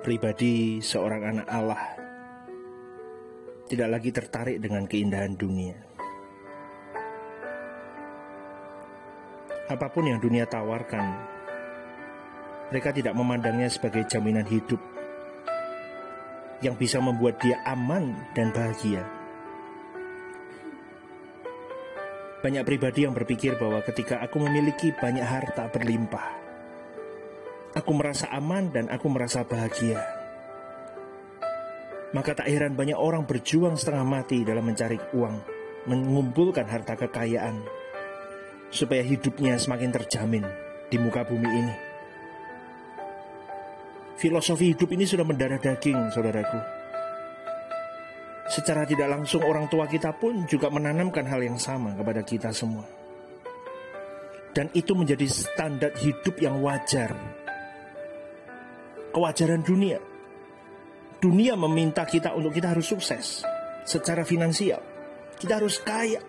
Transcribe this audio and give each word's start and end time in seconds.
pribadi 0.00 0.80
seorang 0.80 1.22
anak 1.28 1.48
Allah 1.52 1.82
tidak 3.68 3.88
lagi 3.92 4.10
tertarik 4.10 4.58
dengan 4.58 4.88
keindahan 4.88 5.36
dunia. 5.36 5.76
Apa 9.70 9.86
pun 9.92 10.10
yang 10.10 10.18
dunia 10.18 10.48
tawarkan, 10.50 11.06
mereka 12.74 12.90
tidak 12.90 13.14
memandangnya 13.14 13.70
sebagai 13.70 14.02
jaminan 14.10 14.42
hidup 14.48 14.82
yang 16.64 16.74
bisa 16.74 16.98
membuat 16.98 17.38
dia 17.38 17.62
aman 17.62 18.16
dan 18.34 18.50
bahagia. 18.50 19.06
Banyak 22.40 22.64
pribadi 22.64 23.04
yang 23.04 23.12
berpikir 23.14 23.54
bahwa 23.60 23.84
ketika 23.84 24.18
aku 24.24 24.42
memiliki 24.42 24.90
banyak 24.96 25.22
harta 25.22 25.68
berlimpah, 25.70 26.49
Aku 27.70 27.94
merasa 27.94 28.26
aman 28.34 28.74
dan 28.74 28.90
aku 28.90 29.06
merasa 29.06 29.46
bahagia. 29.46 30.02
Maka 32.10 32.34
tak 32.34 32.50
heran 32.50 32.74
banyak 32.74 32.98
orang 32.98 33.22
berjuang 33.22 33.78
setengah 33.78 34.02
mati 34.02 34.42
dalam 34.42 34.66
mencari 34.66 34.98
uang, 35.14 35.36
mengumpulkan 35.86 36.66
harta 36.66 36.98
kekayaan, 36.98 37.62
supaya 38.74 39.06
hidupnya 39.06 39.54
semakin 39.54 39.94
terjamin 39.94 40.42
di 40.90 40.98
muka 40.98 41.22
bumi 41.22 41.46
ini. 41.46 41.74
Filosofi 44.18 44.74
hidup 44.74 44.90
ini 44.90 45.06
sudah 45.06 45.22
mendarah 45.22 45.62
daging, 45.62 46.10
saudaraku. 46.10 46.58
Secara 48.50 48.82
tidak 48.82 49.06
langsung 49.14 49.46
orang 49.46 49.70
tua 49.70 49.86
kita 49.86 50.10
pun 50.18 50.42
juga 50.50 50.66
menanamkan 50.74 51.22
hal 51.22 51.38
yang 51.38 51.54
sama 51.54 51.94
kepada 51.94 52.26
kita 52.26 52.50
semua. 52.50 52.82
Dan 54.50 54.66
itu 54.74 54.98
menjadi 54.98 55.30
standar 55.30 55.94
hidup 55.94 56.34
yang 56.42 56.58
wajar 56.58 57.14
kewajaran 59.10 59.62
dunia. 59.62 59.98
Dunia 61.20 61.52
meminta 61.52 62.08
kita 62.08 62.32
untuk 62.32 62.56
kita 62.56 62.72
harus 62.72 62.88
sukses 62.88 63.44
secara 63.84 64.24
finansial. 64.24 64.80
Kita 65.36 65.60
harus 65.60 65.76
kaya. 65.84 66.22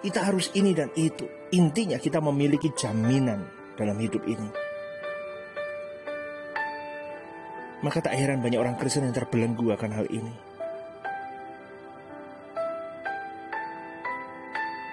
Kita 0.00 0.24
harus 0.24 0.48
ini 0.56 0.72
dan 0.72 0.88
itu. 0.96 1.28
Intinya 1.52 1.98
kita 2.00 2.22
memiliki 2.22 2.72
jaminan 2.72 3.44
dalam 3.74 3.98
hidup 3.98 4.22
ini. 4.24 4.48
Maka 7.80 8.04
tak 8.04 8.16
heran 8.16 8.44
banyak 8.44 8.60
orang 8.60 8.76
Kristen 8.76 9.08
yang 9.08 9.16
terbelenggu 9.16 9.72
akan 9.72 9.90
hal 9.92 10.06
ini. 10.12 10.34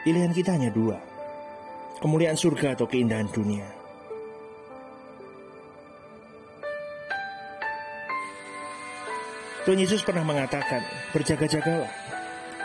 Pilihan 0.08 0.32
kita 0.32 0.56
hanya 0.56 0.72
dua. 0.72 0.96
Kemuliaan 2.00 2.40
surga 2.40 2.80
atau 2.80 2.88
keindahan 2.88 3.28
dunia. 3.28 3.77
Tuhan 9.68 9.84
Yesus 9.84 10.00
pernah 10.00 10.24
mengatakan, 10.24 10.80
berjaga-jagalah 11.12 11.92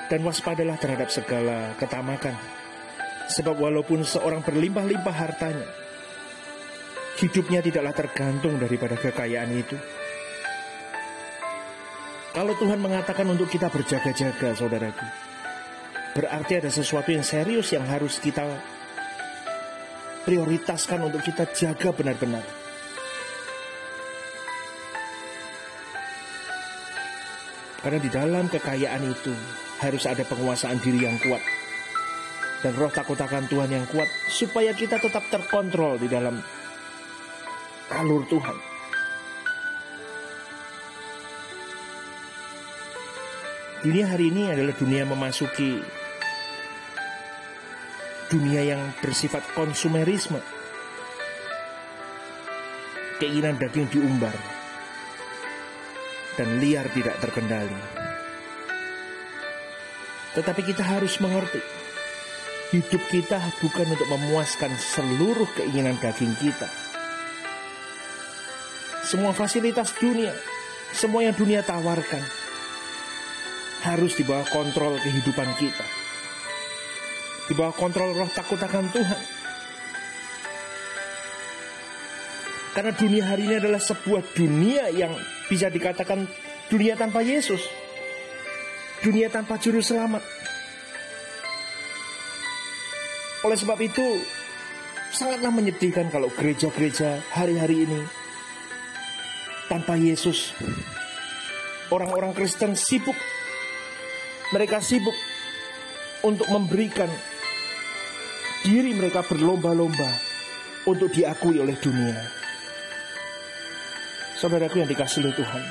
dan 0.07 0.23
waspadalah 0.23 0.79
terhadap 0.79 1.11
segala 1.11 1.75
ketamakan. 1.75 2.31
Sebab 3.27 3.59
walaupun 3.59 4.07
seorang 4.07 4.39
berlimpah-limpah 4.47 5.11
hartanya, 5.11 5.67
hidupnya 7.19 7.59
tidaklah 7.59 7.91
tergantung 7.91 8.55
daripada 8.63 8.95
kekayaan 8.95 9.51
itu. 9.51 9.75
Kalau 12.31 12.55
Tuhan 12.55 12.79
mengatakan 12.79 13.27
untuk 13.27 13.51
kita 13.51 13.67
berjaga-jaga, 13.67 14.55
saudaraku, 14.55 15.07
berarti 16.15 16.63
ada 16.63 16.71
sesuatu 16.71 17.11
yang 17.11 17.27
serius 17.27 17.75
yang 17.75 17.83
harus 17.83 18.23
kita 18.23 18.47
prioritaskan 20.23 21.03
untuk 21.03 21.27
kita 21.27 21.51
jaga 21.51 21.91
benar-benar. 21.91 22.62
Karena 27.83 27.99
di 27.99 28.11
dalam 28.15 28.47
kekayaan 28.47 29.03
itu 29.11 29.35
harus 29.83 30.07
ada 30.07 30.23
penguasaan 30.23 30.79
diri 30.79 31.03
yang 31.03 31.19
kuat. 31.19 31.43
Dan 32.63 32.79
roh 32.79 32.95
takut 32.95 33.19
akan 33.19 33.51
Tuhan 33.51 33.75
yang 33.75 33.87
kuat 33.91 34.07
supaya 34.31 34.71
kita 34.71 35.03
tetap 35.03 35.27
terkontrol 35.27 35.99
di 35.99 36.07
dalam 36.07 36.39
alur 37.91 38.23
Tuhan. 38.31 38.59
Dunia 43.83 44.07
hari 44.07 44.31
ini 44.31 44.47
adalah 44.47 44.79
dunia 44.79 45.03
memasuki 45.03 45.83
dunia 48.31 48.63
yang 48.63 48.83
bersifat 49.05 49.43
konsumerisme. 49.59 50.39
Keinginan 53.19 53.59
daging 53.59 53.91
diumbar, 53.91 54.35
dan 56.37 56.61
liar 56.61 56.89
tidak 56.93 57.17
terkendali. 57.21 57.81
Tetapi 60.33 60.61
kita 60.65 60.81
harus 60.81 61.21
mengerti, 61.21 61.61
hidup 62.73 63.03
kita 63.13 63.37
bukan 63.61 63.85
untuk 63.93 64.09
memuaskan 64.09 64.73
seluruh 64.81 65.49
keinginan 65.53 66.01
daging 66.01 66.33
kita. 66.41 66.69
Semua 69.05 69.37
fasilitas 69.37 69.93
dunia, 69.93 70.33
semua 70.97 71.21
yang 71.21 71.37
dunia 71.37 71.61
tawarkan, 71.61 72.25
harus 73.85 74.17
di 74.17 74.25
bawah 74.25 74.49
kontrol 74.49 74.97
kehidupan 74.97 75.53
kita. 75.61 75.85
Di 77.51 77.53
bawah 77.53 77.77
kontrol 77.77 78.17
roh 78.17 78.31
takut 78.33 78.57
akan 78.57 78.89
Tuhan. 78.89 79.23
Karena 82.73 82.93
dunia 82.97 83.25
hari 83.29 83.53
ini 83.53 83.61
adalah 83.61 83.83
sebuah 83.85 84.33
dunia 84.33 84.89
yang 84.97 85.13
bisa 85.53 85.69
dikatakan 85.69 86.25
dunia 86.73 86.97
tanpa 86.97 87.21
Yesus. 87.21 87.61
Dunia 89.05 89.29
tanpa 89.29 89.61
juru 89.61 89.85
selamat. 89.85 90.25
Oleh 93.45 93.59
sebab 93.61 93.77
itu, 93.85 94.25
sangatlah 95.13 95.53
menyedihkan 95.53 96.09
kalau 96.09 96.33
gereja-gereja 96.33 97.21
hari-hari 97.37 97.85
ini 97.85 98.01
tanpa 99.69 100.01
Yesus. 100.01 100.57
Orang-orang 101.93 102.33
Kristen 102.33 102.73
sibuk. 102.73 103.19
Mereka 104.57 104.81
sibuk 104.81 105.17
untuk 106.25 106.49
memberikan 106.49 107.09
diri 108.65 108.97
mereka 108.97 109.21
berlomba-lomba 109.25 110.13
untuk 110.89 111.13
diakui 111.13 111.61
oleh 111.61 111.77
dunia. 111.77 112.42
Saudaraku 114.43 114.83
yang 114.83 114.91
dikasih 114.91 115.23
oleh 115.23 115.39
Tuhan, 115.39 115.63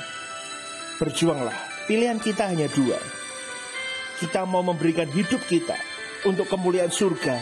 berjuanglah. 0.96 1.52
Pilihan 1.84 2.16
kita 2.16 2.48
hanya 2.48 2.72
dua. 2.72 2.96
Kita 4.16 4.48
mau 4.48 4.64
memberikan 4.64 5.04
hidup 5.12 5.44
kita 5.44 5.76
untuk 6.24 6.48
kemuliaan 6.48 6.88
surga, 6.88 7.36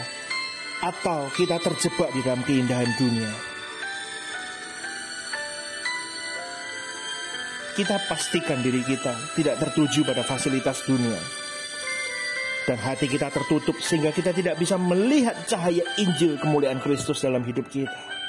atau 0.83 1.31
kita 1.31 1.55
terjebak 1.63 2.11
di 2.11 2.19
dalam 2.19 2.43
keindahan 2.43 2.91
dunia. 2.99 3.31
Kita 7.79 7.95
pastikan 8.11 8.59
diri 8.59 8.83
kita 8.83 9.15
tidak 9.31 9.55
tertuju 9.55 10.03
pada 10.03 10.27
fasilitas 10.27 10.83
dunia, 10.83 11.15
dan 12.67 12.75
hati 12.75 13.07
kita 13.07 13.31
tertutup 13.31 13.79
sehingga 13.79 14.11
kita 14.11 14.35
tidak 14.35 14.59
bisa 14.59 14.75
melihat 14.75 15.39
cahaya 15.47 15.87
Injil 15.95 16.35
kemuliaan 16.43 16.83
Kristus 16.83 17.23
dalam 17.23 17.47
hidup 17.47 17.71
kita. 17.71 18.19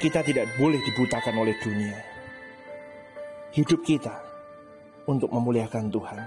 Kita 0.00 0.24
tidak 0.24 0.56
boleh 0.56 0.80
dibutakan 0.80 1.44
oleh 1.44 1.52
dunia. 1.60 1.92
Hidup 3.52 3.84
kita 3.84 4.16
untuk 5.04 5.28
memuliakan 5.28 5.92
Tuhan. 5.92 6.20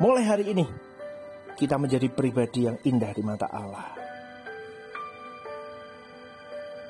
Mulai 0.00 0.24
hari 0.24 0.44
ini, 0.48 0.64
kita 1.60 1.76
menjadi 1.76 2.08
pribadi 2.08 2.64
yang 2.64 2.80
indah 2.88 3.12
di 3.12 3.20
mata 3.20 3.52
Allah. 3.52 3.92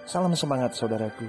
Salam 0.06 0.30
semangat 0.38 0.78
saudaraku. 0.78 1.26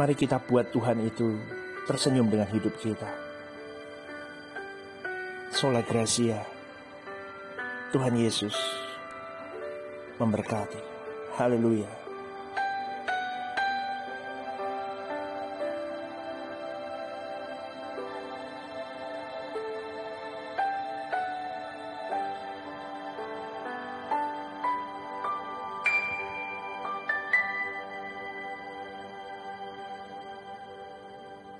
Mari 0.00 0.16
kita 0.16 0.40
buat 0.40 0.72
Tuhan 0.72 0.96
itu 1.04 1.36
tersenyum 1.84 2.32
dengan 2.32 2.48
hidup 2.48 2.72
kita. 2.80 3.10
Sola 5.52 5.84
Gracia. 5.84 6.40
Tuhan 7.92 8.16
Yesus 8.16 8.56
memberkati. 10.16 10.80
Haleluya. 11.36 12.09